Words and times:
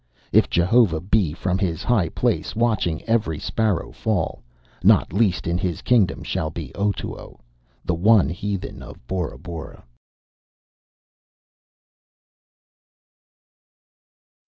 If 0.31 0.49
Jehovah 0.49 0.99
be 0.99 1.31
from 1.31 1.59
His 1.59 1.83
high 1.83 2.09
place 2.09 2.55
watching 2.55 3.03
every 3.03 3.37
sparrow 3.37 3.91
fall, 3.91 4.41
not 4.83 5.13
least 5.13 5.45
in 5.45 5.59
His 5.59 5.83
kingdom 5.83 6.23
shall 6.23 6.49
be 6.49 6.71
Otoo, 6.73 7.37
the 7.85 7.93
one 7.93 8.27
heathen 8.29 8.81
of 8.81 8.97
Bora 9.05 9.37
Bora. 9.37 9.83